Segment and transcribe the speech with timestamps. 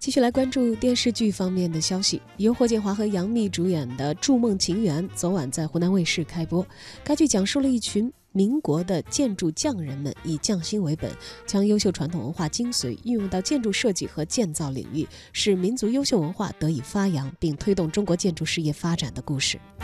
[0.00, 2.22] 继续来关注电视剧方面的消息。
[2.38, 6.66] 由霍建华和杨幂主演的《筑梦情缘》昨晚在湖南卫视开播。
[7.04, 11.12] 该剧讲述了一群民国的建筑匠人们以匠心为本，
[11.46, 19.58] 将优秀传统文化精髓运用到建筑设计和建造领域，使民族优秀文化得以发扬，并推动中国建筑事业发展的故事。《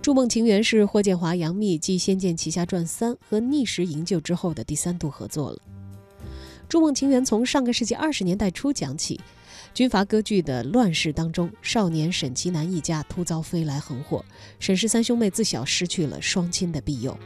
[0.00, 5.56] 筑梦情缘》是霍建华、杨幂继《仙剑奇侠传三》和《逆时营救》之后的第三度合作了。
[6.68, 9.18] 《筑梦情缘》从上个世纪二十年代初讲起，
[9.72, 14.22] 军阀割据的乱世当中，少年沈其南一家突遭飞来横祸，
[14.60, 17.18] 沈氏三兄妹自小失去了双亲的庇佑，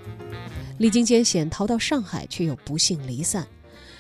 [0.79, 3.45] 历经艰险逃到上海，却又不幸离散。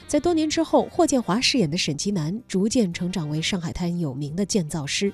[0.06, 5.12] 在多年之后，霍建华饰演的沈其南逐渐成长为上海滩有名的建造师。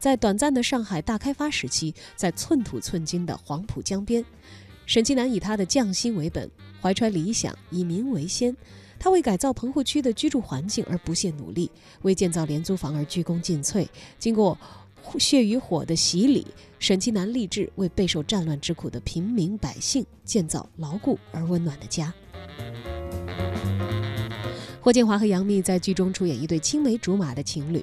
[0.00, 4.24] 在短暂的上海大开发时期，在寸土寸金的黄浦江边，
[4.86, 6.50] 沈其南以他的匠心为本，
[6.82, 8.56] 怀揣理想，以民为先。
[9.00, 11.70] 他为改造棚户区的居住环境而不懈努力，
[12.02, 13.88] 为建造廉租房而鞠躬尽瘁。
[14.18, 14.56] 经过
[15.18, 16.46] 血与火的洗礼，
[16.78, 22.12] 沈其南立志为备受战乱之苦的平民百姓建造牢固而温暖的家。
[24.82, 27.82] 霍建华和杨幂在剧中出演一对青梅竹马的情侣。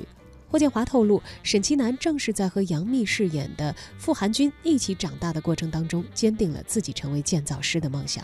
[0.49, 8.23] 霍建华透露，沈其南正是在和杨幂饰演的傅寒君一起长大的过程当中，坚定了自己成为建造师的梦想。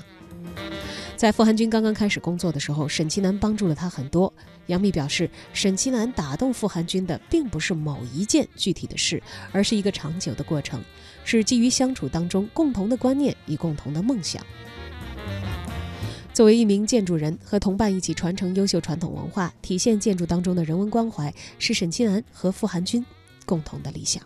[1.23, 4.33] 在傅寒君刚刚开始工作的时候，沈其南帮助了他很多。
[4.66, 10.83] 杨幂表示，沈其南打动傅寒君的并不是某一件具体的事，而是一个长久的过程，
[11.23, 14.45] 是基于相处当中共同的观念与共同的梦想。
[16.33, 23.02] 作为一名建筑人，和同伴一起传承优秀传统文化，体现建筑当中的人文关怀，是沈其南和傅寒君
[23.45, 24.21] 共同的理想。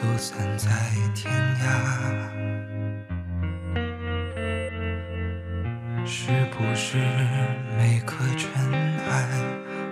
[0.00, 0.70] 走散在
[1.14, 1.30] 天
[1.60, 1.66] 涯，
[6.06, 6.96] 是不是
[7.76, 8.50] 每颗尘
[9.10, 9.28] 埃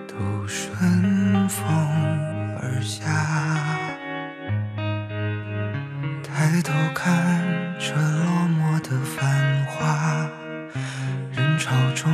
[0.07, 0.15] 都
[0.49, 1.63] 顺风
[2.59, 3.05] 而下？
[6.25, 7.45] 抬头看
[7.79, 10.27] 着落寞的繁华，
[11.37, 12.11] 人潮中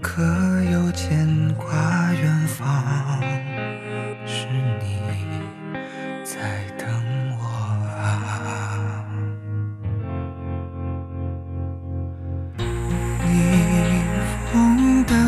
[0.00, 0.22] 可
[0.70, 3.13] 有牵挂远方？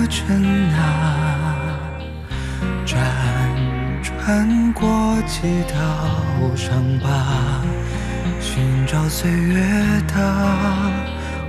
[0.09, 0.77] 尘啊，
[2.87, 2.97] 辗
[4.03, 5.77] 转过几道
[6.57, 7.07] 伤疤，
[8.41, 9.63] 寻找岁月
[10.07, 10.15] 的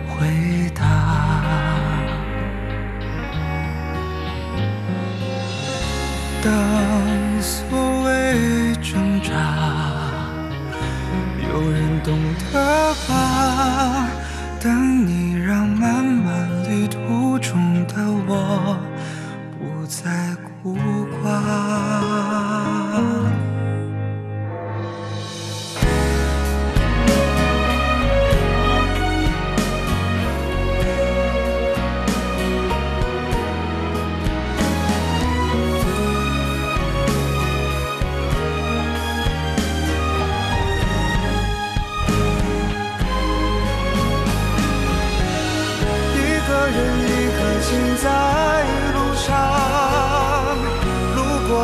[0.07, 0.85] 回答。
[6.43, 6.51] 当
[7.41, 9.31] 所谓挣扎，
[11.51, 12.17] 有人懂
[12.51, 14.07] 得吧？
[14.59, 15.96] 等你让漫漫旅途中的
[18.29, 18.77] 我
[19.57, 20.26] 不再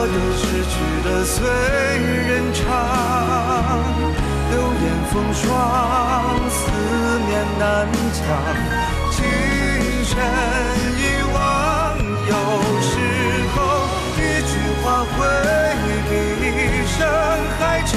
[0.05, 1.47] 路过的、逝去的随
[2.27, 2.61] 人唱，
[4.51, 4.53] 流
[4.83, 5.47] 言风霜，
[6.49, 6.59] 思
[7.27, 8.21] 念难讲，
[9.11, 9.17] 情
[10.03, 10.11] 深
[10.97, 11.01] 一
[11.33, 11.37] 忘，
[12.27, 12.33] 有
[12.81, 12.91] 时
[13.55, 13.57] 候
[14.17, 14.51] 一句
[14.83, 15.17] 话会
[16.09, 16.11] 比
[16.47, 16.51] 一
[16.85, 16.93] 生
[17.57, 17.91] 还长。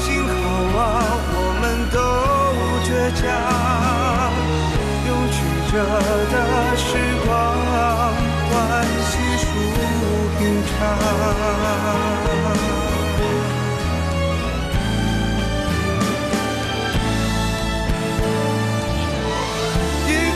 [0.00, 0.30] 幸好
[0.78, 0.80] 啊，
[1.32, 1.96] 我们都
[2.84, 3.22] 倔强。
[5.08, 5.34] 用曲
[5.72, 5.74] 折
[6.30, 6.34] 的
[6.76, 6.88] 时
[7.26, 7.30] 光，
[10.50, 10.52] 一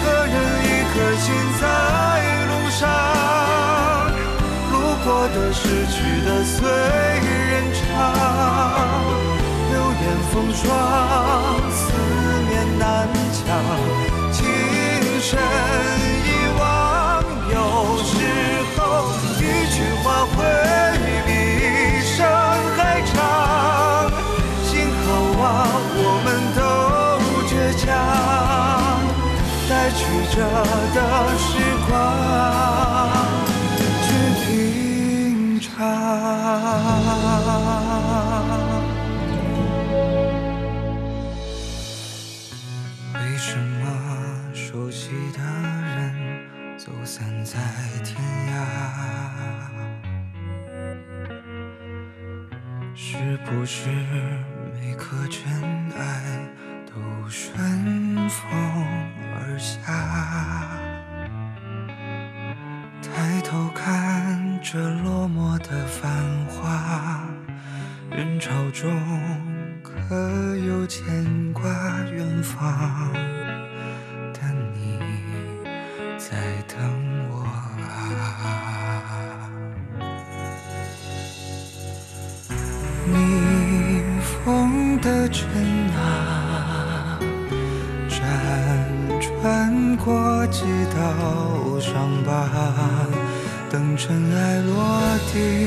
[0.04, 1.26] 个人，一颗心
[1.60, 1.62] 在
[2.46, 2.82] 路上，
[4.70, 4.74] 路
[5.04, 6.62] 过的、逝去的随
[30.34, 30.40] 着
[30.92, 30.98] 的
[31.38, 31.46] 时
[31.86, 31.92] 光，
[34.02, 34.06] 去
[34.40, 35.68] 品尝。
[43.14, 43.82] 为什么
[44.52, 45.94] 熟悉的人
[46.76, 47.56] 走散在
[48.02, 48.20] 天
[48.50, 48.54] 涯？
[52.96, 53.88] 是不是
[54.74, 55.40] 每颗真
[55.96, 56.02] 爱
[56.86, 56.92] 都
[57.28, 57.56] 顺
[58.28, 58.42] 风
[70.66, 71.70] 有牵挂
[72.10, 73.12] 远方
[74.32, 74.98] 的你
[76.16, 76.78] 在等
[77.28, 77.44] 我
[77.82, 77.84] 啊？
[83.06, 85.44] 逆风的尘
[85.96, 87.18] 啊，
[88.08, 88.16] 辗
[89.20, 90.62] 转过几
[90.96, 91.92] 道伤
[92.24, 92.48] 疤，
[93.70, 95.63] 等尘埃落定，